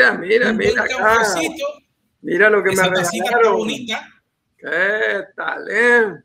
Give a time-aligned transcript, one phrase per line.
[0.00, 1.24] Mira, mira, mira acá.
[2.22, 3.68] Mira lo que me regalaron.
[4.56, 6.22] ¿Qué tal, eh?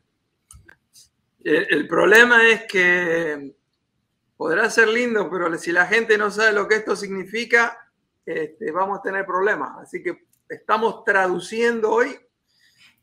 [1.44, 3.54] El, problema es que
[4.36, 7.78] podrá ser lindo, pero si la gente no sabe lo que esto significa,
[8.24, 9.78] este, vamos a tener problemas.
[9.82, 12.18] Así que estamos traduciendo hoy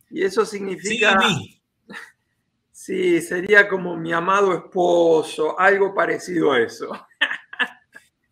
[0.09, 1.19] y eso significa...
[2.71, 6.89] Sí, sería como mi amado esposo, algo parecido a eso.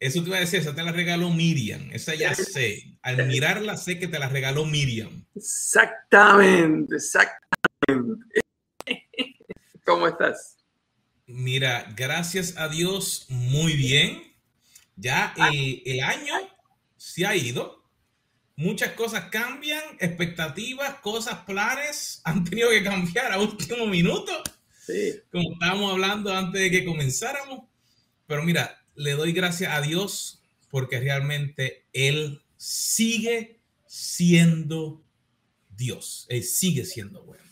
[0.02, 2.98] Eso te iba a decir, esa te la regaló Miriam, esa ya sé.
[3.04, 5.24] Al mirarla sé que te la regaló Miriam.
[5.36, 8.42] Exactamente, exactamente.
[9.86, 10.58] ¿Cómo estás?
[11.28, 14.24] Mira, gracias a Dios, muy bien.
[14.96, 16.34] Ya el, el año
[16.98, 17.86] se ha ido
[18.56, 24.32] muchas cosas cambian, expectativas, cosas, planes han tenido que cambiar a último minuto.
[24.84, 25.14] Sí.
[25.32, 27.66] Como estábamos hablando antes de que comenzáramos.
[28.26, 35.02] Pero mira, le doy gracias a Dios porque realmente Él sigue siendo
[35.70, 36.28] Dios.
[36.30, 37.44] Él sigue siendo bueno.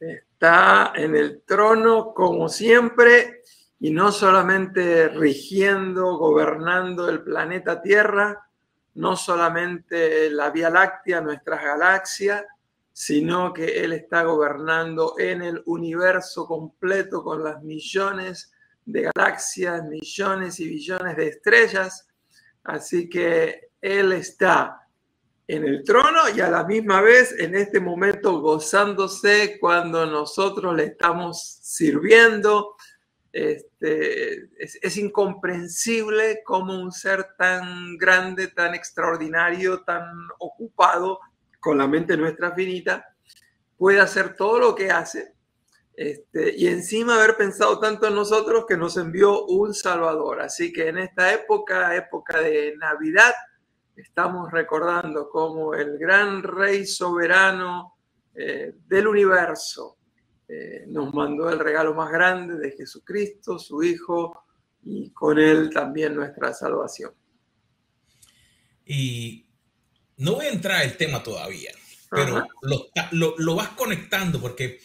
[0.00, 3.42] Está en el trono como siempre
[3.80, 8.48] y no solamente rigiendo, gobernando el planeta Tierra,
[8.94, 12.44] no solamente la Vía Láctea, nuestras galaxias,
[12.92, 18.52] sino que Él está gobernando en el universo completo con las millones
[18.88, 22.08] de galaxias, millones y billones de estrellas.
[22.64, 24.80] Así que Él está
[25.46, 30.84] en el trono y a la misma vez en este momento gozándose cuando nosotros le
[30.84, 32.76] estamos sirviendo,
[33.30, 40.06] este, es, incomprensible cómo un ser tan grande, tan extraordinario, tan
[40.38, 41.20] ocupado
[41.60, 43.06] con la mente nuestra finita,
[43.76, 45.37] puede hacer todo lo que hace
[46.00, 50.40] este, y encima haber pensado tanto en nosotros que nos envió un Salvador.
[50.40, 53.34] Así que en esta época, época de Navidad,
[53.96, 57.96] estamos recordando como el gran Rey soberano
[58.32, 59.98] eh, del universo,
[60.46, 64.44] eh, nos mandó el regalo más grande de Jesucristo, su Hijo,
[64.84, 67.12] y con él también nuestra salvación.
[68.86, 69.48] Y
[70.18, 71.72] no voy a entrar al tema todavía,
[72.08, 72.46] pero
[73.10, 74.78] lo, vas conectando porque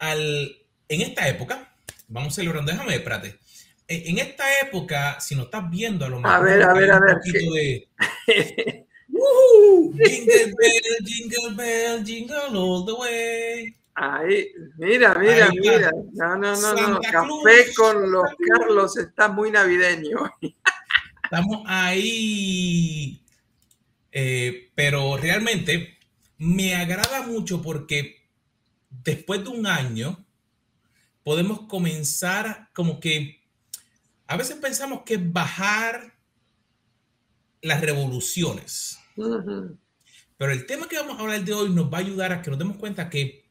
[0.00, 0.56] al,
[0.88, 1.72] en esta época,
[2.08, 3.38] vamos celebrando, déjame, espérate.
[3.86, 6.36] En esta época, si nos estás viendo, a lo mejor.
[6.36, 7.18] A ver, a ver, a ver.
[7.18, 7.88] De,
[9.08, 13.76] jingle bell, jingle bell, jingle all the way.
[13.94, 14.46] Ahí,
[14.78, 15.90] mira, mira, mira.
[16.12, 17.00] No, no, no, no.
[17.00, 20.32] Café con los Carlos está muy navideño.
[21.24, 23.20] Estamos ahí.
[24.12, 25.98] Eh, pero realmente
[26.38, 28.19] me agrada mucho porque
[29.04, 30.24] después de un año
[31.22, 33.40] podemos comenzar como que
[34.26, 36.14] a veces pensamos que bajar
[37.62, 38.98] las revoluciones.
[40.36, 42.50] Pero el tema que vamos a hablar de hoy nos va a ayudar a que
[42.50, 43.44] nos demos cuenta que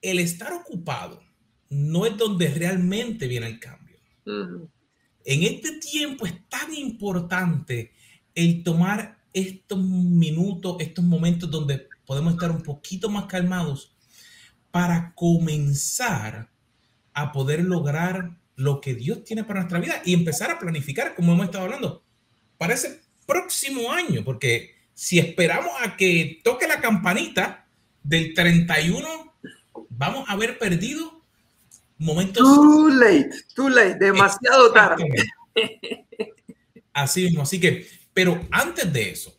[0.00, 1.22] el estar ocupado
[1.68, 3.98] no es donde realmente viene el cambio.
[4.26, 7.92] En este tiempo es tan importante
[8.34, 13.96] el tomar estos minutos, estos momentos donde podemos estar un poquito más calmados
[14.70, 16.48] para comenzar
[17.12, 21.32] a poder lograr lo que Dios tiene para nuestra vida y empezar a planificar, como
[21.32, 22.02] hemos estado hablando,
[22.58, 27.66] para ese próximo año, porque si esperamos a que toque la campanita
[28.02, 29.34] del 31
[29.88, 31.22] vamos a haber perdido
[31.98, 32.42] momentos.
[32.42, 35.04] Too late, too late, demasiado tarde.
[36.92, 39.38] Así mismo, así que, pero antes de eso,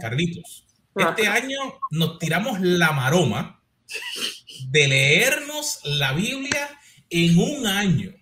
[0.00, 1.58] Carlitos, este año
[1.90, 3.59] nos tiramos la maroma
[4.68, 6.68] de leernos la Biblia
[7.10, 8.14] en un año.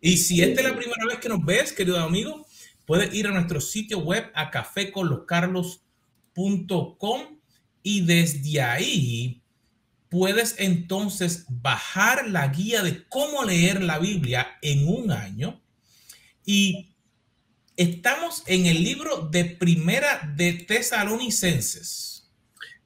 [0.00, 2.46] Y si esta es la primera vez que nos ves, querido amigo,
[2.86, 7.40] puedes ir a nuestro sitio web a caféconloscarlos.com
[7.82, 9.42] y desde ahí
[10.08, 15.62] puedes entonces bajar la guía de cómo leer la Biblia en un año.
[16.44, 16.96] Y
[17.76, 22.09] estamos en el libro de Primera de Tesalonicenses.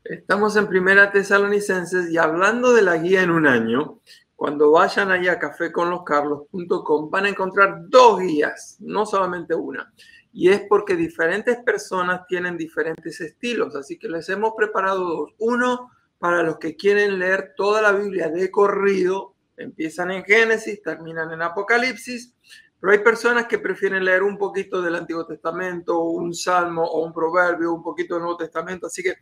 [0.04, 4.00] Estamos en Primera Tesalonicenses y hablando de la guía en un año,
[4.36, 9.94] cuando vayan allá a caféconloscarlos.com van a encontrar dos guías, no solamente una.
[10.30, 15.30] Y es porque diferentes personas tienen diferentes estilos, así que les hemos preparado dos.
[15.38, 21.32] Uno para los que quieren leer toda la Biblia de corrido, empiezan en Génesis, terminan
[21.32, 22.34] en Apocalipsis,
[22.78, 27.14] pero hay personas que prefieren leer un poquito del Antiguo Testamento, un salmo o un
[27.14, 29.14] proverbio, un poquito del Nuevo Testamento, así que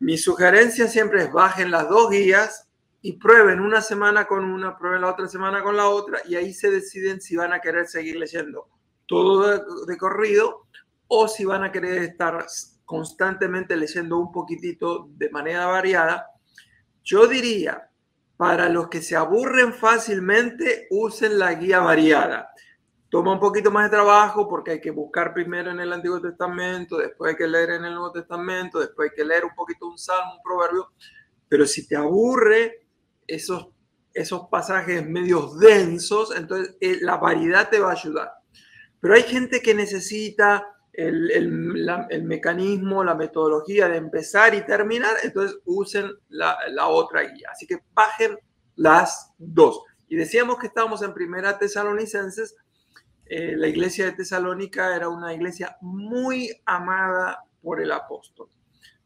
[0.00, 2.68] mi sugerencia siempre es bajen las dos guías
[3.02, 6.52] y prueben una semana con una, prueben la otra semana con la otra y ahí
[6.52, 8.68] se deciden si van a querer seguir leyendo
[9.06, 10.66] todo de, corrido
[11.06, 12.46] o si van a querer estar
[12.84, 16.26] constantemente leyendo un poquitito de manera variada.
[17.02, 17.90] Yo diría,
[18.36, 22.50] para los que se aburren fácilmente, usen la guía variada.
[23.10, 26.96] Toma un poquito más de trabajo porque hay que buscar primero en el Antiguo Testamento,
[26.96, 29.98] después hay que leer en el Nuevo Testamento, después hay que leer un poquito un
[29.98, 30.92] salmo, un proverbio.
[31.48, 32.86] Pero si te aburre
[33.26, 33.68] esos,
[34.14, 38.30] esos pasajes medios densos, entonces eh, la variedad te va a ayudar.
[39.00, 45.58] Pero hay gente que necesita el, el, mecanismo, la metodología de empezar y terminar, entonces
[45.64, 47.48] usen la, la, otra guía.
[47.50, 48.38] Así que bajen
[48.76, 49.82] las dos.
[50.08, 52.56] Y decíamos que estábamos en Primera Tesalonicenses.
[53.32, 58.48] Eh, la iglesia de Tesalónica era una iglesia muy amada por el apóstol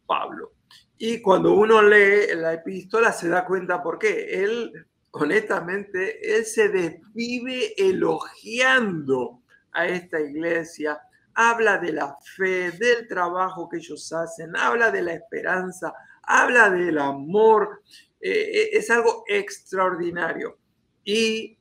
[0.06, 0.55] Pablo.
[0.97, 4.43] Y cuando uno lee la epístola se da cuenta por qué.
[4.43, 4.73] Él,
[5.11, 9.43] honestamente, él se desvive elogiando
[9.73, 10.99] a esta iglesia,
[11.35, 15.93] habla de la fe, del trabajo que ellos hacen, habla de la esperanza,
[16.23, 17.82] habla del amor.
[18.19, 20.56] Eh, eh, es algo extraordinario.
[21.05, 21.59] Y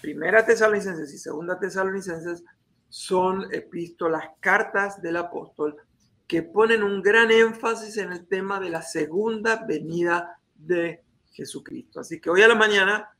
[0.00, 2.44] primera tesalonicenses y segunda tesalonicenses
[2.88, 5.76] son epístolas, cartas del apóstol
[6.26, 12.00] que ponen un gran énfasis en el tema de la segunda venida de Jesucristo.
[12.00, 13.10] Así que hoy a la mañana,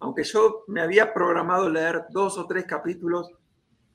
[0.00, 3.30] aunque yo me había programado leer dos o tres capítulos,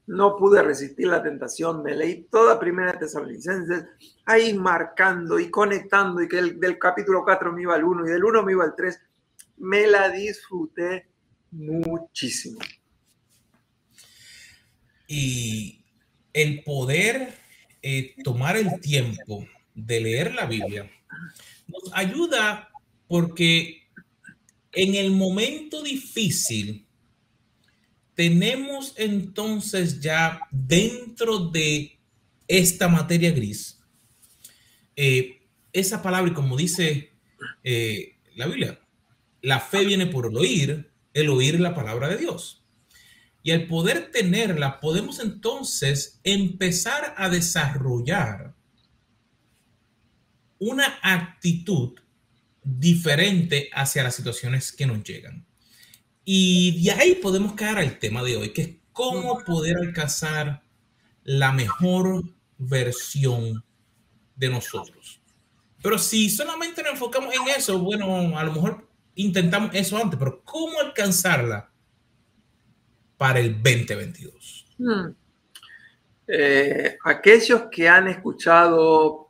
[0.05, 3.85] no pude resistir la tentación, me leí toda Primera Tesalonicenses,
[4.25, 8.23] ahí marcando y conectando, y que del capítulo 4 me iba al 1 y del
[8.23, 8.99] 1 me iba al 3,
[9.57, 11.12] me la disfruté
[11.53, 12.59] muchísimo.
[15.07, 15.83] Y
[16.33, 17.35] el poder
[17.81, 20.89] eh, tomar el tiempo de leer la Biblia
[21.67, 22.69] nos ayuda
[23.07, 23.83] porque
[24.71, 26.85] en el momento difícil,
[28.15, 31.99] tenemos entonces ya dentro de
[32.47, 33.79] esta materia gris
[34.95, 35.41] eh,
[35.71, 37.13] esa palabra, y como dice
[37.63, 38.79] eh, la Biblia,
[39.41, 42.63] la fe viene por el oír, el oír la palabra de Dios.
[43.43, 48.55] Y al poder tenerla, podemos entonces empezar a desarrollar
[50.59, 51.99] una actitud
[52.63, 55.45] diferente hacia las situaciones que nos llegan.
[56.23, 60.63] Y de ahí podemos caer al tema de hoy, que es cómo poder alcanzar
[61.23, 62.23] la mejor
[62.57, 63.63] versión
[64.35, 65.19] de nosotros.
[65.81, 70.41] Pero si solamente nos enfocamos en eso, bueno, a lo mejor intentamos eso antes, pero
[70.43, 71.69] ¿cómo alcanzarla
[73.17, 74.75] para el 2022?
[74.77, 75.15] Hmm.
[76.27, 79.29] Eh, aquellos que han escuchado,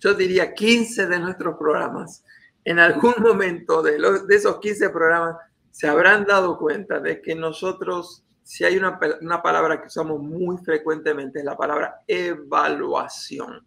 [0.00, 2.24] yo diría 15 de nuestros programas,
[2.64, 5.36] en algún momento de, los, de esos 15 programas,
[5.70, 10.58] se habrán dado cuenta de que nosotros, si hay una, una palabra que usamos muy
[10.58, 13.66] frecuentemente, es la palabra evaluación.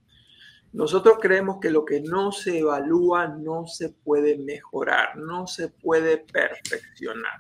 [0.78, 6.20] Nosotros creemos que lo que no se evalúa no se puede mejorar, no se puede
[6.20, 7.40] perfeccionar.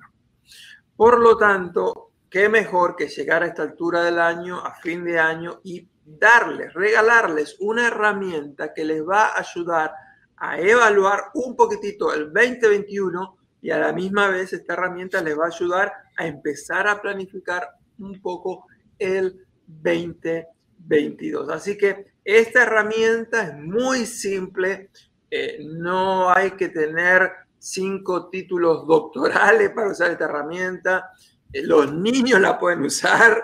[0.95, 5.19] Por lo tanto, qué mejor que llegar a esta altura del año, a fin de
[5.19, 9.93] año, y darles, regalarles una herramienta que les va a ayudar
[10.37, 15.43] a evaluar un poquitito el 2021 y a la misma vez esta herramienta les va
[15.43, 18.65] a ayudar a empezar a planificar un poco
[18.97, 21.49] el 2022.
[21.49, 24.89] Así que esta herramienta es muy simple,
[25.31, 31.11] eh, no hay que tener cinco títulos doctorales para usar esta herramienta,
[31.51, 33.43] eh, los niños la pueden usar,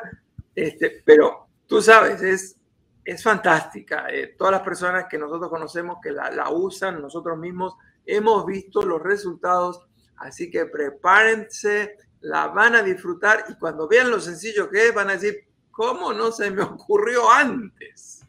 [0.56, 2.56] este, pero tú sabes, es,
[3.04, 4.08] es fantástica.
[4.10, 7.76] Eh, todas las personas que nosotros conocemos que la, la usan, nosotros mismos,
[8.06, 9.88] hemos visto los resultados
[10.24, 15.10] Así que prepárense, la van a disfrutar y cuando vean lo sencillo que es, van
[15.10, 18.26] a decir, ¿cómo no se me ocurrió antes?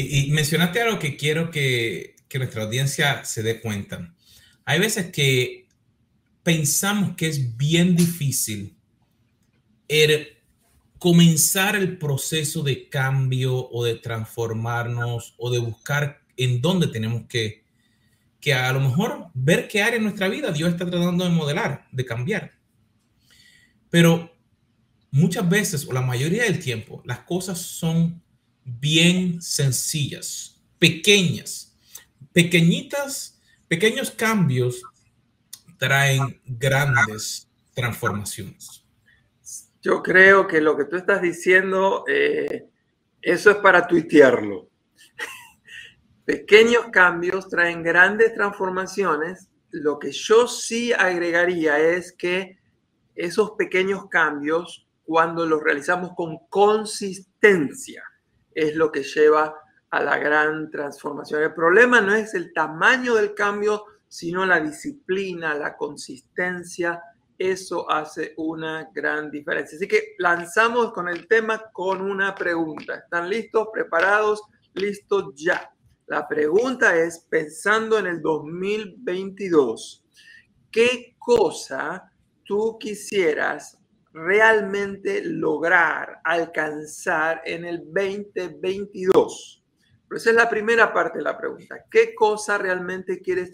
[0.00, 4.14] Y, mencionaste algo que quiero que, nuestra audiencia se dé cuenta.
[4.64, 5.66] Hay veces que
[6.44, 8.76] pensamos que es bien difícil
[11.00, 17.64] comenzar el proceso de cambio o de transformarnos o de buscar en dónde tenemos que,
[18.40, 21.88] que a lo mejor ver qué área en nuestra vida Dios está tratando de modelar,
[21.90, 22.52] de cambiar.
[23.90, 24.32] Pero
[25.10, 28.22] muchas veces o la mayoría del tiempo las cosas son
[28.80, 31.76] bien sencillas, pequeñas,
[32.32, 34.82] pequeñitas, pequeños cambios
[35.78, 38.84] traen grandes transformaciones.
[39.80, 42.66] Yo creo que lo que tú estás diciendo, eh,
[43.22, 44.68] eso es para tuitearlo.
[46.24, 52.58] Pequeños cambios traen grandes transformaciones lo que yo sí agregaría es que
[53.14, 58.02] esos pequeños cambios, cuando los realizamos con consistencia,
[58.58, 59.54] es lo que lleva
[59.90, 61.42] a la gran transformación.
[61.44, 67.00] El problema no es el tamaño del cambio, sino la disciplina, la consistencia.
[67.38, 69.76] Eso hace una gran diferencia.
[69.76, 72.96] Así que lanzamos con el tema con una pregunta.
[72.96, 73.68] ¿Están listos?
[73.72, 74.42] ¿Preparados?
[74.74, 75.72] ¿Listos ya?
[76.06, 80.04] La pregunta es, pensando en el 2022,
[80.72, 82.10] ¿qué cosa
[82.44, 83.77] tú quisieras
[84.24, 89.64] realmente lograr, alcanzar en el 2022?
[90.08, 91.84] Pero esa es la primera parte de la pregunta.
[91.90, 93.52] ¿Qué cosa realmente quieres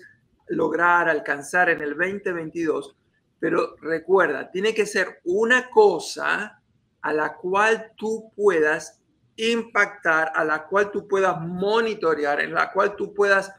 [0.48, 2.96] lograr, alcanzar en el 2022?
[3.40, 6.62] Pero recuerda, tiene que ser una cosa
[7.02, 9.02] a la cual tú puedas
[9.36, 13.52] impactar, a la cual tú puedas monitorear, en la cual tú puedas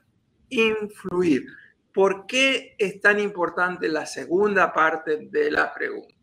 [0.50, 1.46] influir.
[1.94, 6.16] ¿Por qué es tan importante la segunda parte de la pregunta?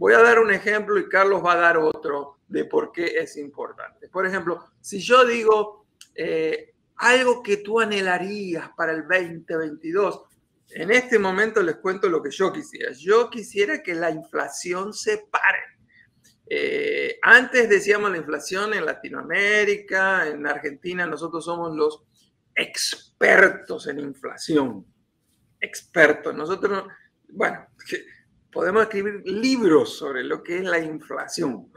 [0.00, 3.36] Voy a dar un ejemplo y Carlos va a dar otro de por qué es
[3.36, 4.08] importante.
[4.08, 10.22] Por ejemplo, si yo digo eh, algo que tú anhelarías para el 2022,
[10.70, 12.92] en este momento les cuento lo que yo quisiera.
[12.92, 15.58] Yo quisiera que la inflación se pare
[16.52, 22.02] eh, antes decíamos la inflación en Latinoamérica, en Argentina, nosotros somos los
[22.56, 24.84] expertos en inflación.
[25.60, 26.34] Expertos.
[26.34, 26.88] Nosotros,
[27.28, 27.68] bueno,
[28.52, 31.72] podemos escribir libros sobre lo que es la inflación.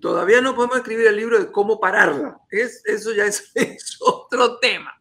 [0.00, 2.38] Todavía no podemos escribir el libro de cómo pararla.
[2.50, 3.52] Es, eso ya es
[4.00, 4.92] otro tema.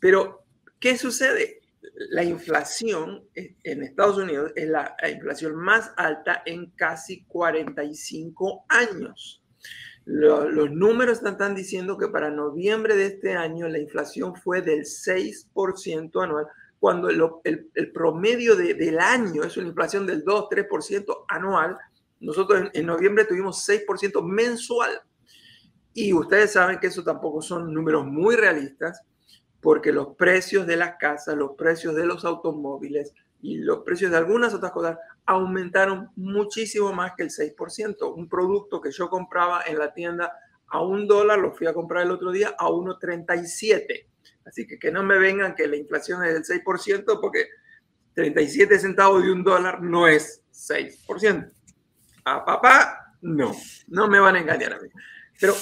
[0.00, 0.44] Pero,
[0.80, 1.62] ¿qué sucede?
[2.10, 9.42] la inflación en Estados Unidos es la inflación más alta en casi 45 años.
[10.04, 16.24] los números están, diciendo que para noviembre de este año la inflación fue del 6%
[16.24, 16.46] anual,
[16.82, 17.10] cuando
[17.44, 21.78] el, promedio del año es una inflación del 2-3% anual.
[22.18, 24.90] Nosotros en noviembre tuvimos 6% mensual.
[25.94, 29.00] Y ustedes saben que eso tampoco son números muy realistas
[29.60, 34.16] porque los precios de las casas, los precios de los automóviles y los precios de
[34.16, 38.12] algunas otras cosas aumentaron muchísimo más que el 6%.
[38.12, 40.32] Un producto que yo compraba en la tienda
[40.66, 44.06] a un dólar, lo fui a comprar el otro día a 1,37.
[44.44, 47.48] Así que que no me vengan que la inflación es del 6%, porque
[48.14, 51.50] 37 centavos de un dólar no es 6%.
[52.24, 53.54] A papá, no,
[53.88, 54.88] no me van a engañar a mí.
[55.40, 55.54] Pero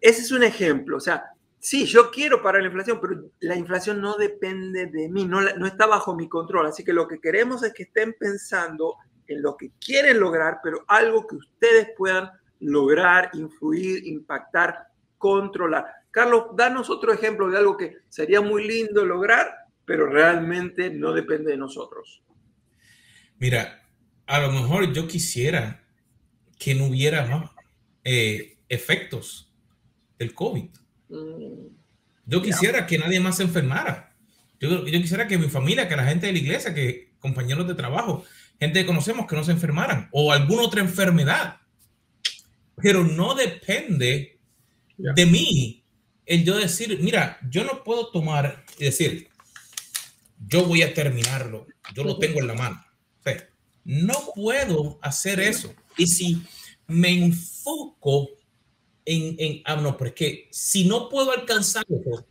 [0.00, 4.00] ese es un ejemplo, o sea, sí, yo quiero parar la inflación, pero la inflación
[4.00, 6.66] no depende de mí, no, no está bajo mi control.
[6.66, 8.96] Así que lo que queremos es que estén pensando
[9.28, 14.88] en lo que quieren lograr, pero algo que ustedes puedan lograr, influir, impactar,
[15.18, 15.86] controlar.
[16.12, 19.50] Carlos, danos otro ejemplo de algo que sería muy lindo lograr,
[19.86, 22.22] pero realmente no depende de nosotros.
[23.38, 23.82] Mira,
[24.26, 25.82] a lo mejor yo quisiera
[26.58, 27.50] que no hubiera más
[28.04, 29.50] eh, efectos
[30.18, 30.68] del COVID.
[32.26, 34.14] Yo quisiera que nadie más se enfermara.
[34.60, 37.74] Yo, yo, quisiera que mi familia, que la gente de la iglesia, que compañeros de
[37.74, 38.24] trabajo,
[38.60, 41.56] gente que conocemos que no se enfermaran o alguna otra enfermedad.
[42.76, 44.38] Pero no depende
[44.98, 45.81] de mí
[46.32, 49.28] el yo decir, mira, yo no puedo tomar y decir,
[50.48, 52.84] yo voy a terminarlo, yo lo tengo en la mano.
[53.84, 55.74] no puedo hacer eso.
[55.98, 56.42] Y si
[56.86, 58.30] me enfoco
[59.04, 62.24] en, en ah, no, pero es que si no puedo alcanzar eso,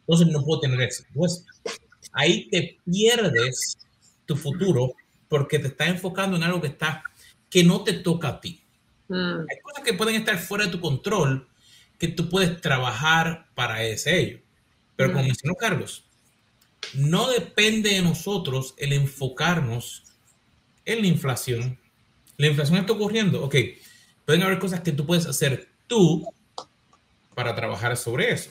[0.00, 1.08] entonces no puedo tener éxito.
[1.12, 1.44] Pues
[2.12, 3.78] ahí te pierdes
[4.26, 4.94] tu futuro
[5.28, 7.02] porque te estás enfocando en algo que está
[7.50, 8.62] que no te toca a ti.
[9.08, 9.40] Mm.
[9.40, 11.48] Hay cosas que pueden estar fuera de tu control
[11.98, 14.38] que tú puedes trabajar para ese ello.
[14.96, 16.04] Pero como mencionó Carlos,
[16.94, 20.04] no depende de nosotros el enfocarnos
[20.84, 21.78] en la inflación.
[22.36, 23.54] La inflación está ocurriendo, ok,
[24.24, 26.32] pueden haber cosas que tú puedes hacer tú
[27.34, 28.50] para trabajar sobre eso.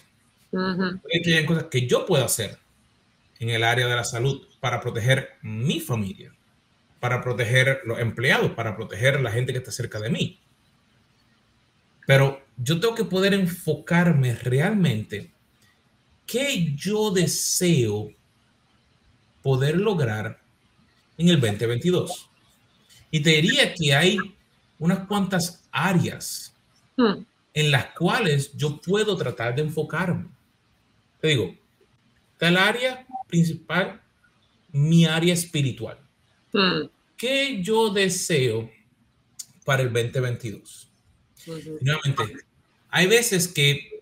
[0.51, 2.58] Que hay cosas que yo puedo hacer
[3.39, 6.34] en el área de la salud para proteger mi familia,
[7.00, 10.42] para proteger los empleados, para proteger la gente que está cerca de mí.
[12.06, 15.32] Pero yo tengo que poder enfocarme realmente
[16.26, 18.10] qué yo deseo
[19.42, 20.42] poder lograr
[21.18, 22.30] en el 2022.
[23.12, 24.18] Y te diría que hay
[24.80, 26.48] unas cuantas áreas
[26.98, 27.24] Hmm.
[27.54, 30.26] en las cuales yo puedo tratar de enfocarme.
[31.22, 31.56] Te digo,
[32.38, 34.02] tal área principal,
[34.72, 36.00] mi área espiritual.
[36.52, 36.88] Hmm.
[37.16, 38.70] ¿Qué yo deseo
[39.64, 40.90] para el 2022?
[41.82, 42.46] Nuevamente,
[42.89, 44.01] hay veces que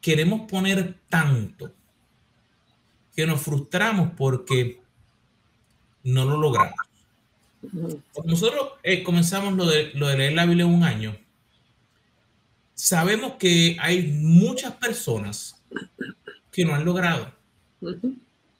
[0.00, 1.72] queremos poner tanto
[3.14, 4.80] que nos frustramos porque
[6.04, 6.78] no lo logramos.
[8.24, 11.16] Nosotros eh, comenzamos lo de, lo de leer la Biblia en un año.
[12.74, 15.60] Sabemos que hay muchas personas
[16.52, 17.32] que no han logrado.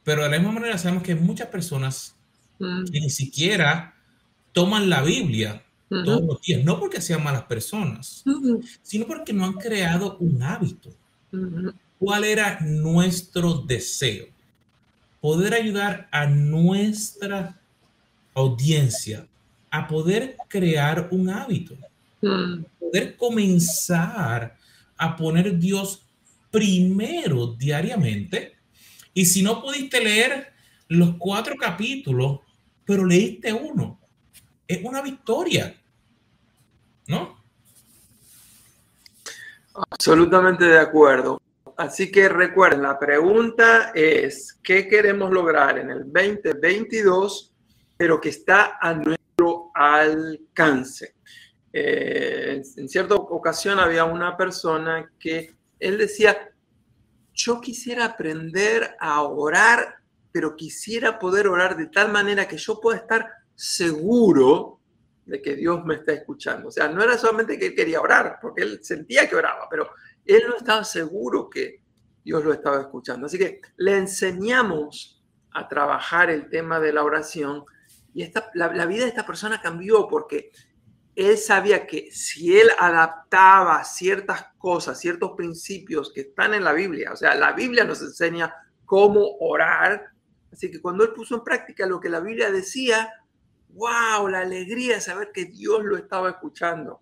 [0.02, 2.16] Pero de la misma manera sabemos que hay muchas personas
[2.58, 3.94] que ni siquiera
[4.52, 8.24] toman la Biblia todos los días, no porque sean malas personas,
[8.82, 10.90] sino porque no han creado un hábito.
[11.98, 14.26] ¿Cuál era nuestro deseo?
[15.20, 17.58] Poder ayudar a nuestra
[18.34, 19.26] audiencia
[19.70, 21.76] a poder crear un hábito,
[22.78, 24.56] poder comenzar
[24.96, 26.02] a poner Dios
[26.50, 28.54] primero diariamente.
[29.12, 30.52] Y si no pudiste leer
[30.88, 32.40] los cuatro capítulos,
[32.84, 33.97] pero leíste uno,
[34.68, 35.74] es una victoria,
[37.06, 37.42] ¿no?
[39.90, 41.40] Absolutamente de acuerdo.
[41.76, 47.54] Así que recuerden, la pregunta es, ¿qué queremos lograr en el 2022,
[47.96, 51.14] pero que está a nuestro alcance?
[51.72, 56.50] Eh, en cierta ocasión había una persona que él decía,
[57.32, 59.98] yo quisiera aprender a orar,
[60.32, 64.78] pero quisiera poder orar de tal manera que yo pueda estar seguro
[65.26, 66.68] de que Dios me está escuchando.
[66.68, 69.90] O sea, no era solamente que él quería orar, porque él sentía que oraba, pero
[70.24, 71.82] él no estaba seguro que
[72.24, 73.26] Dios lo estaba escuchando.
[73.26, 77.64] Así que le enseñamos a trabajar el tema de la oración
[78.14, 80.52] y esta, la, vida de esta persona cambió porque
[81.16, 87.12] él sabía que si él adaptaba ciertas cosas, ciertos principios que están en la Biblia,
[87.12, 90.12] o sea, la Biblia nos enseña cómo orar,
[90.52, 93.10] así que cuando él puso en práctica lo que la Biblia decía,
[93.78, 97.00] wow, la alegría de saber que Dios lo estaba escuchando.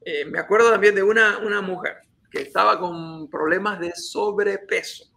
[0.00, 1.98] Eh, me acuerdo también de una, una mujer
[2.30, 5.10] que estaba con problemas de sobrepeso.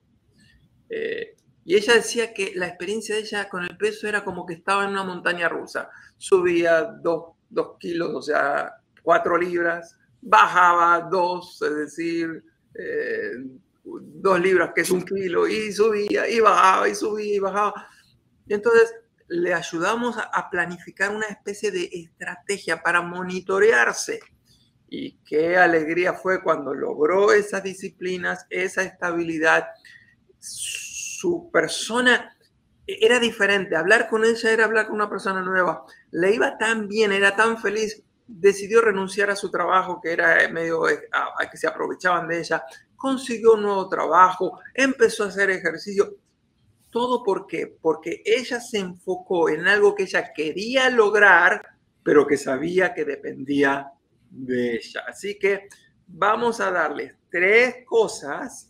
[0.89, 1.35] Eh,
[1.65, 4.83] y ella decía que la experiencia de ella con el peso era como que estaba
[4.83, 5.89] en una montaña rusa.
[6.17, 7.33] Subía dos,
[7.79, 12.43] kilos, o sea, cuatro libras, bajaba dos, es decir,
[12.75, 13.31] eh,
[13.83, 17.87] dos libras, que es un kilo, y subía, y bajaba, y subía, y bajaba.
[18.47, 18.95] Y entonces
[19.31, 24.19] le ayudamos a planificar una especie de estrategia para monitorearse
[24.93, 29.67] y qué alegría fue cuando logró esas disciplinas, esa estabilidad.
[30.37, 32.35] Su persona
[32.85, 33.77] era diferente.
[33.77, 35.85] Hablar con ella era hablar con una persona nueva.
[36.11, 38.03] Le iba tan bien, era tan feliz.
[38.27, 42.61] Decidió renunciar a su trabajo, que era medio a, que se aprovechaban de ella.
[42.97, 46.17] Consiguió un nuevo trabajo, empezó a hacer ejercicio.
[46.91, 47.67] Todo por qué?
[47.67, 51.61] Porque ella se enfocó en algo que ella quería lograr,
[52.03, 53.91] pero que sabía que dependía
[54.29, 55.03] de ella.
[55.07, 55.69] Así que
[56.05, 58.67] vamos a darles tres cosas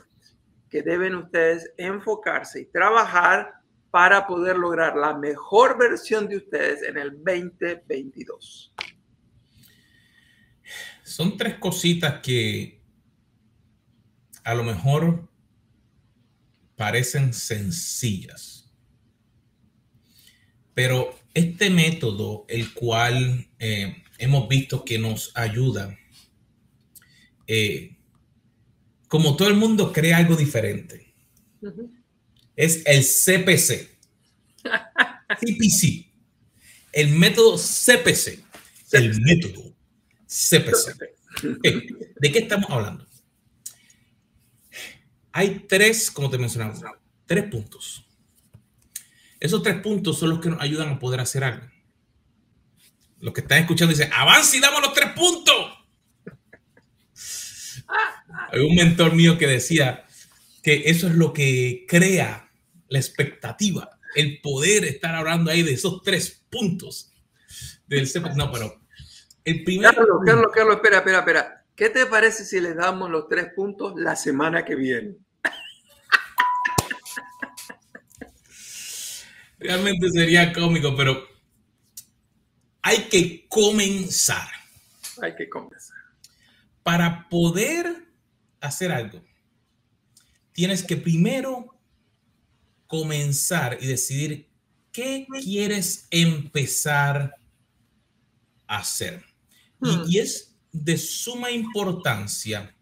[0.70, 3.56] que deben ustedes enfocarse y trabajar
[3.90, 8.74] para poder lograr la mejor versión de ustedes en el 2022.
[11.04, 12.82] Son tres cositas que
[14.44, 15.28] a lo mejor
[16.82, 18.68] parecen sencillas,
[20.74, 25.96] pero este método, el cual eh, hemos visto que nos ayuda.
[27.46, 28.00] Eh,
[29.08, 31.14] como todo el mundo cree algo diferente.
[32.56, 33.88] Es el CPC.
[35.40, 36.08] CPC.
[36.94, 38.44] El método CPC.
[38.92, 39.76] El método
[40.26, 40.98] CPC.
[42.20, 43.11] ¿De qué estamos hablando?
[45.32, 48.06] Hay tres, como te mencionaba, tres puntos.
[49.40, 51.66] Esos tres puntos son los que nos ayudan a poder hacer algo
[53.22, 55.56] los que están escuchando dicen, avance y damos los tres puntos.
[58.52, 60.06] Hay un mentor mío que decía
[60.62, 62.52] que eso es lo que crea
[62.90, 67.12] la expectativa, el poder estar hablando ahí de esos tres puntos
[67.88, 68.82] del No, pero
[69.46, 69.96] el primer.
[69.96, 71.61] Carlos, Carlos, Carlos, espera, espera, espera.
[71.76, 75.16] ¿Qué te parece si le damos los tres puntos la semana que viene?
[79.58, 81.24] Realmente sería cómico, pero
[82.82, 84.48] hay que comenzar.
[85.22, 85.98] Hay que comenzar.
[86.84, 88.08] Para poder
[88.60, 89.24] hacer algo,
[90.52, 91.80] tienes que primero
[92.88, 94.50] comenzar y decidir
[94.92, 97.36] qué quieres empezar
[98.68, 99.24] a hacer.
[99.82, 100.04] Y, hmm.
[100.08, 102.76] y es de suma importancia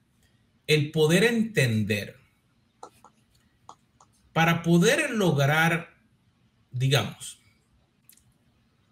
[0.67, 2.15] el poder entender.
[4.33, 5.97] Para poder lograr,
[6.71, 7.39] digamos,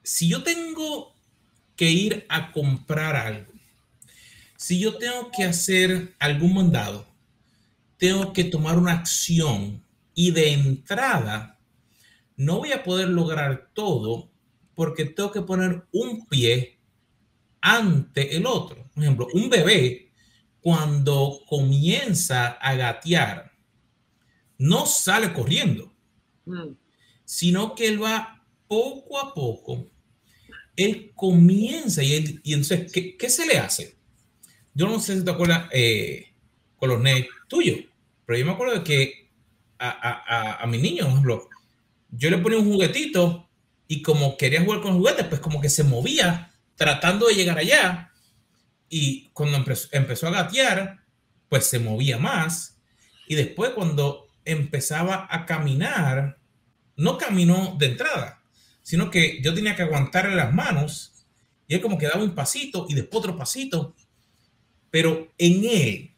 [0.03, 1.15] si yo tengo
[1.75, 3.53] que ir a comprar algo,
[4.57, 7.07] si yo tengo que hacer algún mandado,
[7.97, 9.83] tengo que tomar una acción
[10.15, 11.59] Y de entrada,
[12.35, 14.31] no voy a poder lograr todo
[14.73, 16.76] porque tengo que poner un pie
[17.61, 18.89] ante el otro.
[18.93, 20.11] Por ejemplo, un bebé
[20.61, 23.51] cuando comienza a gatear,
[24.57, 25.93] no sale corriendo,
[26.45, 26.73] mm.
[27.23, 29.87] sino que él va poco a poco,
[30.75, 33.95] él comienza y, él, y entonces, ¿qué, se le hace?
[34.73, 36.33] Yo no sé si te acuerdas eh,
[36.75, 37.79] con los nenes tuyos,
[38.25, 39.29] pero yo me acuerdo de que
[39.79, 41.49] a, a, a, mi niño, por ejemplo,
[42.11, 43.47] yo le ponía un juguetito
[43.87, 48.13] y como quería jugar con juguetes, pues como que se movía tratando de llegar allá.
[48.87, 49.57] Y cuando
[49.91, 50.99] empezó, a gatear,
[51.49, 52.77] pues se movía más.
[53.27, 56.37] Y después cuando empezaba a caminar,
[56.95, 58.41] no caminó de entrada,
[58.81, 61.13] sino que yo tenía que aguantarle las manos
[61.67, 63.93] y él como que daba un pasito y después otro pasito.
[64.89, 66.15] Pero en él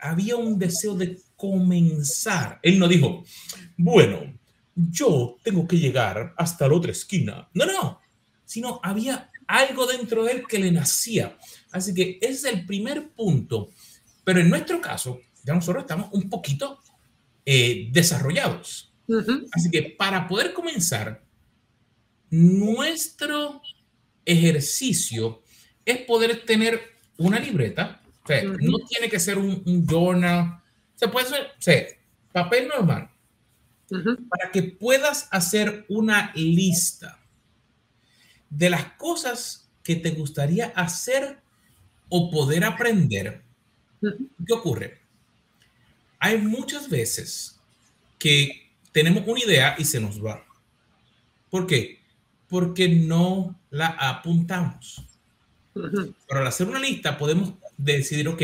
[0.00, 2.58] había un deseo de comenzar.
[2.62, 3.24] Él no dijo,
[3.76, 4.34] bueno,
[4.74, 7.48] yo tengo que llegar hasta la otra esquina.
[7.54, 8.00] No, no,
[8.44, 11.36] sino había algo dentro de él que le nacía.
[11.72, 13.70] Así que ese es el primer punto.
[14.24, 16.78] Pero en nuestro caso, ya nosotros estamos un poquito
[17.44, 18.92] eh, desarrollados.
[19.52, 21.24] Así que para poder comenzar,
[22.30, 23.60] nuestro
[24.24, 25.42] ejercicio
[25.84, 26.80] es poder tener
[27.18, 28.00] una libreta.
[28.22, 30.62] O sea, no tiene que ser un, journal.
[30.94, 31.26] Se puede
[31.58, 31.98] ser,
[32.32, 33.10] papel normal.
[34.28, 37.19] Para que puedas hacer una lista
[38.50, 41.38] de las cosas que te gustaría hacer
[42.08, 43.42] o poder aprender,
[44.00, 45.00] ¿qué ocurre?
[46.18, 47.58] Hay muchas veces
[48.18, 50.44] que tenemos una idea y se nos va.
[51.48, 52.00] ¿Por qué?
[52.48, 55.06] Porque no la apuntamos.
[55.72, 58.42] Pero al hacer una lista podemos decidir, ok,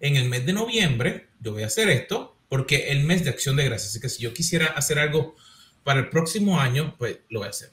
[0.00, 3.56] en el mes de noviembre yo voy a hacer esto porque el mes de acción
[3.56, 3.90] de gracias.
[3.90, 5.34] Así que si yo quisiera hacer algo
[5.82, 7.70] para el próximo año, pues lo voy a hacer.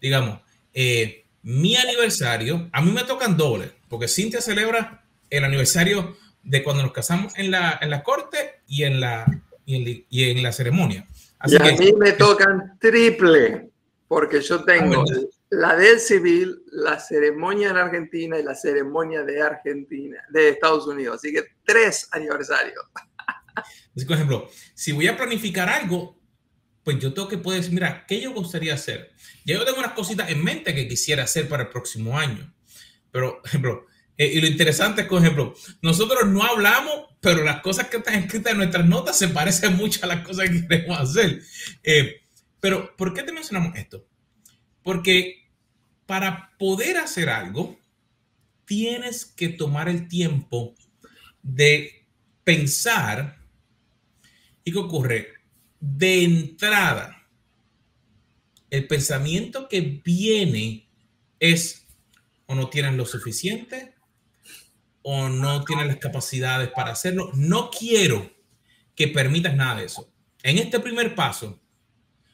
[0.00, 0.40] Digamos,
[0.78, 6.82] eh, mi aniversario, a mí me tocan doble, porque Cintia celebra el aniversario de cuando
[6.82, 9.24] nos casamos en la, en la corte y en la,
[9.64, 11.08] y en, la ceremonia.
[11.46, 13.70] y a mí me tocan triple,
[14.06, 15.14] porque yo tengo ah,
[15.48, 21.16] la del civil, la ceremonia en Argentina y la ceremonia de Argentina, de Estados Unidos.
[21.16, 22.84] Así que tres aniversarios.
[24.06, 26.15] por ejemplo, si voy a planificar algo,
[26.86, 29.12] pues yo tengo que poder decir, mira, ¿qué yo gustaría hacer?
[29.44, 32.54] Ya yo tengo unas cositas en mente que quisiera hacer para el próximo año.
[33.10, 37.88] Pero, ejemplo, eh, y lo interesante es, por ejemplo, nosotros no hablamos, pero las cosas
[37.88, 41.42] que están escritas en nuestras notas se parecen mucho a las cosas que queremos hacer.
[41.82, 42.20] Eh,
[42.60, 44.06] pero, ¿por qué te mencionamos esto?
[44.84, 45.50] Porque
[46.06, 47.80] para poder hacer algo,
[48.64, 50.76] tienes que tomar el tiempo
[51.42, 52.06] de
[52.44, 53.40] pensar.
[54.62, 55.35] ¿Y qué ocurre?
[55.80, 57.26] De entrada,
[58.70, 60.88] el pensamiento que viene
[61.38, 61.86] es
[62.46, 63.94] o no tienen lo suficiente
[65.02, 67.30] o no tienen las capacidades para hacerlo.
[67.34, 68.30] No quiero
[68.94, 70.10] que permitas nada de eso.
[70.42, 71.60] En este primer paso,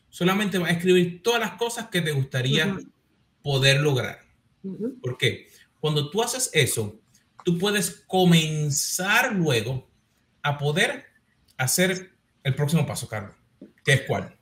[0.08, 2.78] solamente vas a escribir todas las cosas que te gustaría
[3.42, 4.20] poder lograr.
[5.02, 5.48] Porque
[5.80, 7.00] cuando tú haces eso,
[7.44, 9.90] tú puedes comenzar luego
[10.42, 11.06] a poder
[11.56, 12.11] hacer
[12.42, 13.34] el próximo paso, Carlos,
[13.84, 14.36] ¿qué es cuál?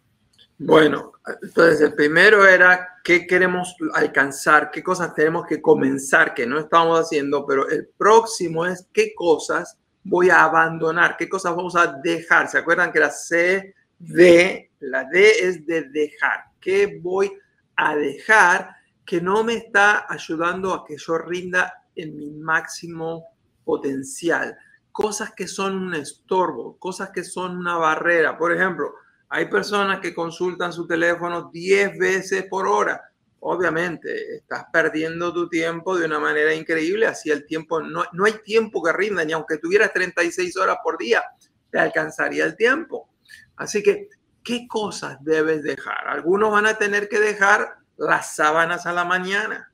[0.59, 6.59] Bueno, entonces el primero era qué queremos alcanzar, qué cosas tenemos que comenzar, que no
[6.59, 11.99] estamos haciendo, pero el próximo es qué cosas voy a abandonar, qué cosas vamos a
[12.03, 12.49] dejar.
[12.49, 16.45] ¿Se acuerdan que la C, D, la D es de dejar?
[16.61, 17.33] ¿Qué voy
[17.77, 18.71] a dejar
[19.07, 23.25] que no me está ayudando a que yo rinda en mi máximo
[23.65, 24.57] potencial?
[25.01, 28.37] Cosas que son un estorbo, cosas que son una barrera.
[28.37, 28.95] Por ejemplo,
[29.31, 33.01] hay personas que consultan su teléfono 10 veces por hora.
[33.41, 37.07] Obviamente, estás perdiendo tu tiempo de una manera increíble.
[37.07, 40.99] Así el tiempo, no, no hay tiempo que rinda, ni aunque tuvieras 36 horas por
[40.99, 41.25] día,
[41.71, 43.09] te alcanzaría el tiempo.
[43.57, 44.11] Así que,
[44.45, 46.09] ¿qué cosas debes dejar?
[46.09, 49.73] Algunos van a tener que dejar las sábanas a la mañana.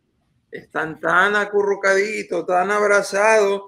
[0.52, 3.64] Están tan acurrucaditos, tan abrazados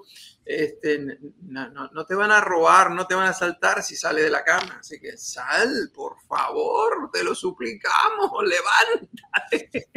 [0.49, 4.43] este, no, te van a robar, no te van a saltar si sale de la
[4.43, 4.77] cama.
[4.79, 9.89] Así que sal, por favor, te lo suplicamos, levántate.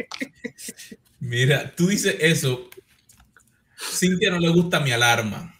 [1.19, 2.69] Mira, tú dices eso.
[3.75, 5.59] Cintia no le gusta mi alarma,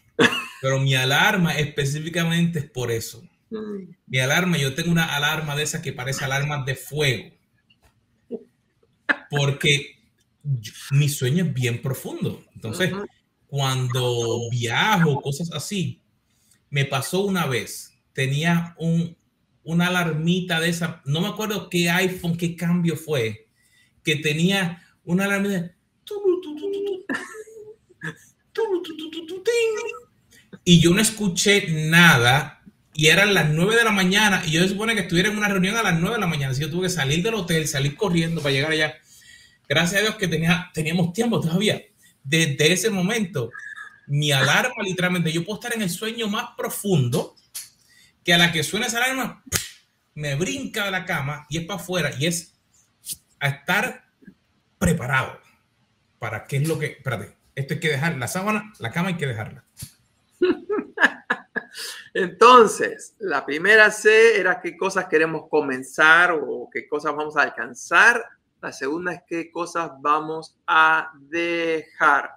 [0.62, 3.20] pero mi alarma específicamente es por eso.
[3.50, 3.96] Mm.
[4.06, 7.34] Mi alarma, yo tengo una alarma de esas que parece alarma de fuego.
[9.28, 9.98] Porque
[10.92, 12.44] mi sueño es bien profundo.
[12.54, 12.92] Entonces,
[13.54, 16.00] cuando viajo, cosas así.
[16.70, 19.16] Me pasó una vez, tenía un
[19.62, 23.46] una alarmita de esa, no me acuerdo qué iPhone, qué cambio fue,
[24.02, 25.72] que tenía una alarmita.
[30.64, 32.60] Y yo no escuché nada
[32.92, 35.48] y eran las 9 de la mañana y yo se supone que estuviera en una
[35.48, 36.50] reunión a las 9 de la mañana.
[36.50, 38.96] Así yo tuve que salir del hotel, salir corriendo para llegar allá.
[39.68, 41.80] Gracias a Dios que tenía, teníamos tiempo todavía.
[42.24, 43.50] Desde ese momento,
[44.06, 47.36] mi alarma literalmente, yo puedo estar en el sueño más profundo
[48.24, 49.44] que a la que suena esa alarma,
[50.14, 52.54] me brinca de la cama y es para afuera y es
[53.38, 54.04] a estar
[54.78, 55.38] preparado
[56.18, 59.16] para qué es lo que, espérate, esto hay que dejar, la sábana, la cama hay
[59.16, 59.64] que dejarla.
[62.14, 68.24] Entonces, la primera C era qué cosas queremos comenzar o qué cosas vamos a alcanzar.
[68.64, 72.30] La segunda es qué cosas vamos a dejar.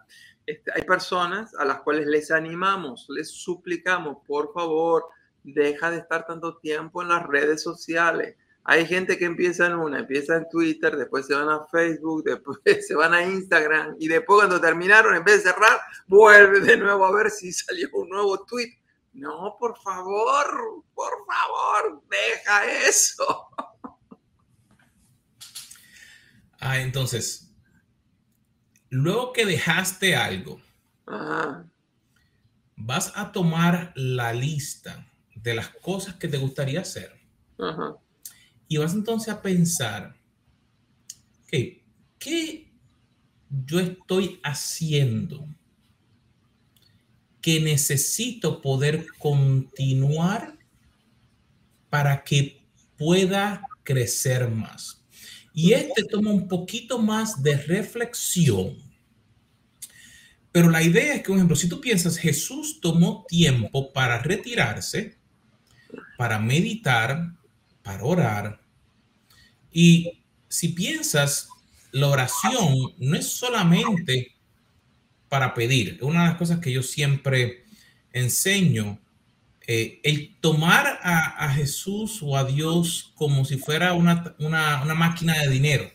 [0.45, 5.05] Este, hay personas a las cuales les animamos, les suplicamos, por favor,
[5.41, 8.35] deja de estar tanto tiempo en las redes sociales.
[8.65, 12.59] Hay gente que empieza en una, empieza en Twitter, después se van a Facebook, después
[12.85, 17.05] se van a Instagram y después cuando terminaron, en vez de cerrar, vuelve de nuevo
[17.05, 18.77] a ver si salió un nuevo tweet.
[19.13, 23.47] No, por favor, por favor, deja eso.
[26.69, 27.49] Ah, entonces,
[28.89, 30.59] luego que dejaste algo,
[32.75, 37.13] vas a tomar la lista de las cosas que te gustaría hacer.
[38.67, 40.13] Y vas entonces a pensar,
[41.47, 42.69] ¿qué
[43.65, 45.47] yo estoy haciendo
[47.39, 50.57] que necesito poder continuar
[51.89, 52.61] para que
[52.97, 54.96] pueda crecer más?
[55.57, 58.77] Y este toma un poquito más de reflexión.
[60.51, 65.17] Pero la idea es que, por ejemplo, si tú piensas, Jesús tomó tiempo para retirarse
[66.17, 67.31] para meditar,
[67.83, 68.59] para orar.
[69.71, 71.47] Y si piensas,
[71.91, 74.35] la oración no es solamente
[75.29, 75.99] para pedir.
[76.01, 77.63] Una de las cosas que yo siempre
[78.11, 78.99] enseño.
[79.69, 85.49] Eh, el tomar a, Jesús o a Dios como si fuera una, una, máquina de
[85.49, 85.91] dinero.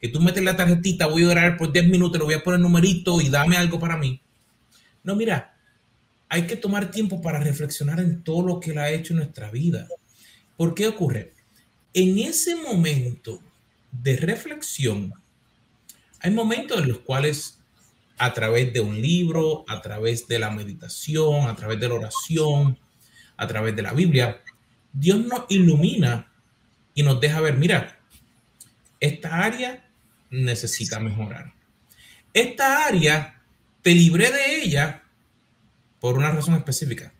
[0.00, 2.60] Que tú metes la tarjetita, voy a orar por 10 minutos, le voy a poner
[2.60, 4.22] numerito y dame algo para mí.
[5.02, 5.56] No, mira,
[6.28, 9.50] hay que tomar tiempo para reflexionar en todo lo que Él ha hecho en nuestra
[9.50, 9.88] vida.
[10.56, 11.32] ¿Por qué ocurre?
[11.94, 13.40] En ese momento
[13.90, 15.12] de reflexión,
[16.20, 17.58] hay momentos en los cuales
[18.16, 22.78] a través de un libro, a través de la meditación, a través de la oración,
[23.38, 24.42] a través de la Biblia,
[24.92, 26.30] Dios nos ilumina
[26.92, 27.98] y nos deja ver, mira,
[29.00, 29.88] esta área
[30.28, 31.54] necesita mejorar.
[32.34, 33.40] Esta área,
[33.80, 35.02] te libré de ella
[36.00, 37.12] por una razón específica,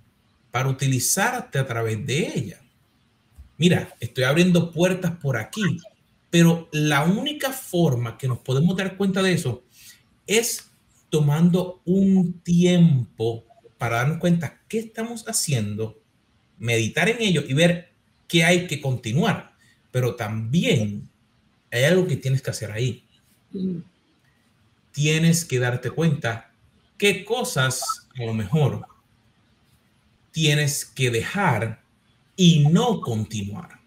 [0.50, 2.60] para utilizarte a través de ella.
[3.56, 5.80] Mira, estoy abriendo puertas por aquí,
[6.30, 9.64] pero la única forma que nos podemos dar cuenta de eso
[10.26, 10.70] es
[11.10, 13.44] tomando un tiempo
[13.78, 15.97] para darnos cuenta qué estamos haciendo,
[16.58, 17.90] meditar en ello y ver
[18.26, 19.54] qué hay que continuar.
[19.90, 21.08] Pero también
[21.70, 23.04] hay algo que tienes que hacer ahí.
[24.92, 26.52] Tienes que darte cuenta
[26.96, 27.82] qué cosas
[28.18, 28.86] a lo mejor
[30.32, 31.82] tienes que dejar
[32.36, 33.80] y no continuar.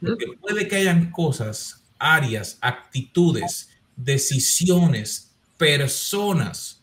[0.00, 6.80] Porque puede que hayan cosas, áreas, actitudes, decisiones, personas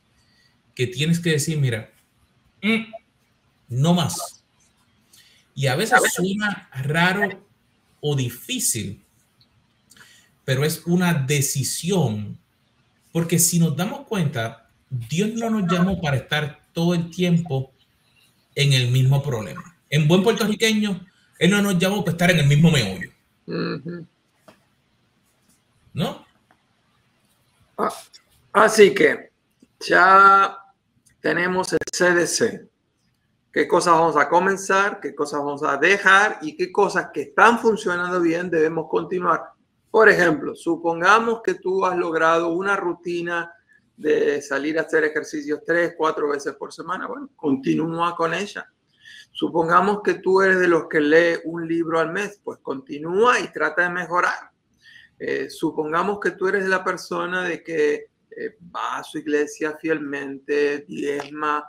[0.75, 1.91] que tienes que decir, mira,
[2.61, 2.91] mm,
[3.69, 4.40] no más.
[5.53, 7.45] Y a veces suena raro
[7.99, 9.03] o difícil,
[10.45, 12.37] pero es una decisión,
[13.11, 17.71] porque si nos damos cuenta, Dios no nos llamó para estar todo el tiempo
[18.55, 19.77] en el mismo problema.
[19.89, 21.05] En buen puertorriqueño,
[21.39, 23.09] él no nos llamó para estar en el mismo meollo.
[25.93, 26.25] ¿No?
[27.77, 27.93] Ah,
[28.53, 29.31] así que
[29.79, 30.57] ya
[31.19, 32.70] tenemos el CDC.
[33.51, 35.01] ¿Qué cosas vamos a comenzar?
[35.01, 36.39] ¿Qué cosas vamos a dejar?
[36.41, 39.43] ¿Y qué cosas que están funcionando bien debemos continuar?
[39.89, 43.53] Por ejemplo, supongamos que tú has logrado una rutina
[43.97, 48.71] de salir a hacer ejercicios tres, cuatro veces por semana, bueno, continúa con ella.
[49.33, 53.51] Supongamos que tú eres de los que lee un libro al mes, pues continúa y
[53.51, 54.49] trata de mejorar.
[55.19, 59.77] Eh, supongamos que tú eres de la persona de que eh, va a su iglesia
[59.77, 61.65] fielmente, diezma,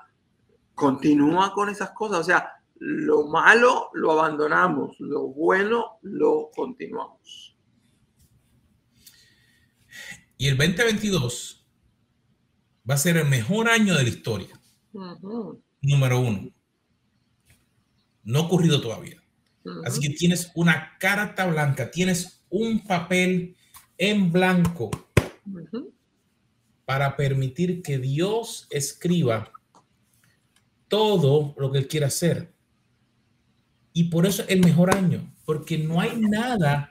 [0.74, 2.20] continúa con esas cosas.
[2.20, 7.56] O sea, lo malo lo abandonamos, lo bueno lo continuamos.
[10.36, 11.64] Y el 2022
[12.88, 14.60] va a ser el mejor año de la historia.
[15.80, 16.50] Número uno.
[18.24, 19.22] No ha ocurrido todavía.
[19.84, 23.56] Así que tienes una carta blanca, tienes un papel
[23.96, 24.90] en blanco
[26.84, 29.52] para permitir que Dios escriba
[30.92, 32.52] todo lo que Él quiere hacer.
[33.94, 36.90] Y por eso es el mejor año, porque no hay nada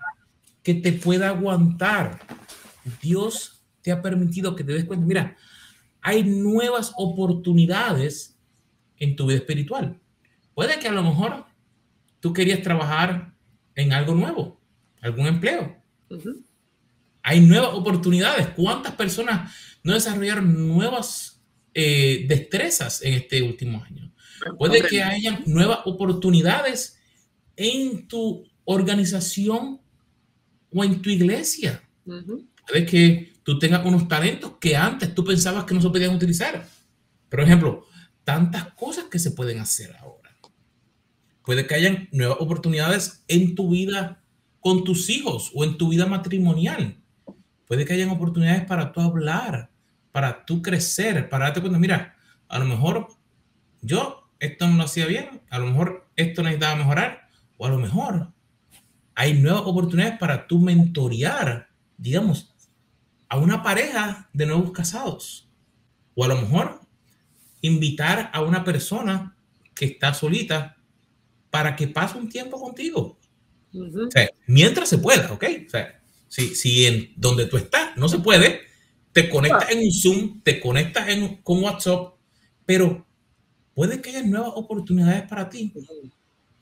[0.64, 2.20] que te pueda aguantar.
[3.00, 5.38] Dios te ha permitido que te des cuenta, mira,
[6.02, 8.40] hay nuevas oportunidades
[8.98, 10.00] en tu vida espiritual.
[10.56, 11.46] Puede que a lo mejor
[12.20, 13.36] tú querías trabajar
[13.76, 14.60] en algo nuevo,
[15.00, 15.76] algún empleo.
[17.22, 18.48] Hay nuevas oportunidades.
[18.56, 21.41] ¿Cuántas personas no desarrollaron nuevas
[21.74, 24.14] eh, destrezas en este último año?
[24.58, 26.98] Puede que haya nuevas oportunidades
[27.56, 29.80] en tu organización
[30.72, 31.84] o en tu iglesia.
[32.04, 36.68] Puede que tú tengas unos talentos que antes tú pensabas que no se podían utilizar.
[37.30, 37.86] Por ejemplo,
[38.24, 40.22] tantas cosas que se pueden hacer ahora.
[41.44, 44.24] Puede que hayan nuevas oportunidades en tu vida
[44.60, 46.98] con tus hijos o en tu vida matrimonial.
[47.66, 49.71] Puede que hayan oportunidades para tú hablar,
[50.12, 52.16] para tú crecer, para darte cuenta, mira,
[52.48, 53.08] a lo mejor
[53.82, 57.78] yo esto no lo hacía bien, a lo mejor esto necesitaba mejorar, o a lo
[57.78, 58.32] mejor
[59.16, 62.54] hay nuevas oportunidades para tú mentorear, digamos,
[63.30, 65.48] a una pareja de nuevos casados.
[66.16, 66.82] O a lo mejor
[67.62, 69.36] invitar a una persona
[69.76, 70.78] que está solita
[71.50, 73.18] para que pase un tiempo contigo.
[74.48, 75.46] mientras se pueda, ¿ok?
[75.68, 78.62] O sea, si, en donde tú estás no se puede,
[79.14, 82.14] te conectas en un Zoom, te conectas en, con WhatsApp,
[82.66, 83.06] pero
[83.74, 85.74] puede que haya nuevas oportunidades para ti.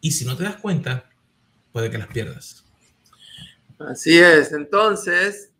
[0.02, 1.10] Y si no te das cuenta,
[1.72, 2.66] puede que las pierdas.
[3.80, 4.52] Así es.
[4.52, 5.52] Entonces,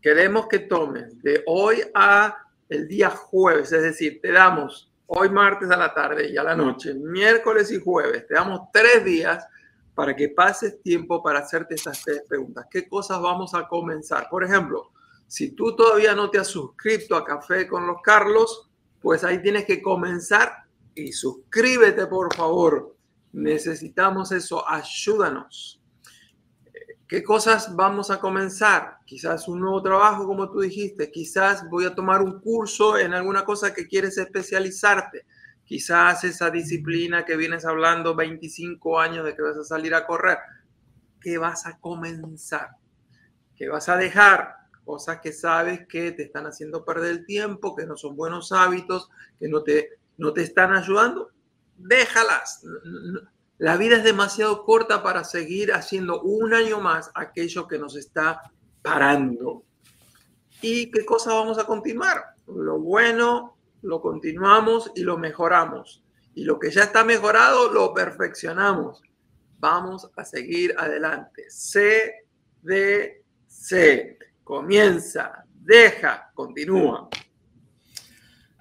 [0.00, 2.36] queremos que tomes de hoy a
[2.68, 6.56] el día jueves, es decir, te damos hoy martes a la tarde y a la
[6.56, 9.46] noche, miércoles y jueves, te damos tres días
[9.94, 12.66] para que pases tiempo para hacerte esas tres preguntas.
[12.70, 14.28] ¿Qué cosas vamos a comenzar?
[14.28, 14.90] Por ejemplo,
[15.26, 19.64] si tú todavía no te has suscrito a Café con los Carlos, pues ahí tienes
[19.64, 22.96] que comenzar y suscríbete, por favor.
[23.32, 25.80] Necesitamos eso, ayúdanos.
[27.08, 28.98] ¿Qué cosas vamos a comenzar?
[29.04, 31.10] Quizás un nuevo trabajo, como tú dijiste.
[31.12, 35.24] Quizás voy a tomar un curso en alguna cosa que quieres especializarte.
[35.64, 40.38] Quizás esa disciplina que vienes hablando 25 años de que vas a salir a correr.
[41.20, 42.70] ¿Qué vas a comenzar?
[43.54, 44.65] ¿Qué vas a dejar?
[44.86, 49.10] Cosas que sabes que te están haciendo perder el tiempo, que no son buenos hábitos,
[49.38, 51.28] que no te, no te están ayudando.
[51.76, 52.64] Déjalas
[53.58, 58.52] la vida es demasiado corta para seguir haciendo un año más aquello que nos está
[58.82, 59.64] parando.
[60.60, 62.34] ¿Y qué cosa vamos a continuar?
[62.46, 66.02] Lo bueno lo continuamos y lo mejoramos.
[66.34, 69.00] Y lo que ya está mejorado lo perfeccionamos.
[69.58, 71.44] Vamos a seguir adelante.
[71.48, 72.26] C,
[72.60, 74.18] D, C.
[74.46, 77.08] Comienza, deja, continúa.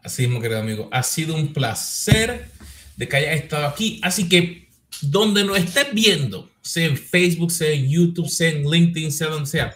[0.01, 0.89] Así mismo, querido amigo.
[0.91, 2.49] Ha sido un placer
[2.97, 4.01] de que hayas estado aquí.
[4.01, 4.67] Así que
[4.99, 9.45] donde nos estés viendo, sea en Facebook, sea en YouTube, sea en LinkedIn, sea donde
[9.45, 9.75] sea,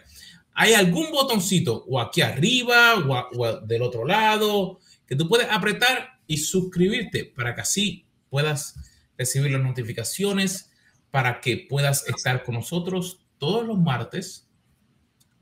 [0.52, 6.40] hay algún botoncito o aquí arriba o, del otro lado que tú puedes apretar y
[6.40, 8.74] suscribirte para que así puedas
[9.16, 10.72] recibir las notificaciones,
[11.12, 14.49] para que puedas estar con nosotros todos los martes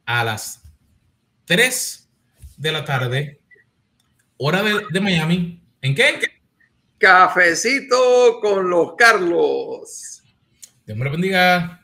[0.08, 0.64] a las
[1.46, 2.10] 3
[2.58, 3.40] de la tarde,
[4.38, 5.62] hora de, de Miami.
[5.82, 6.20] ¿En qué?
[6.98, 10.24] Cafecito con los Carlos.
[10.86, 11.77] Dios me lo bendiga.